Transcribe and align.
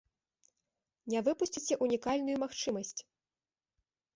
Не 1.13 1.19
выпусціце 1.27 1.73
унікальную 1.87 2.37
магчымасць! 2.45 2.99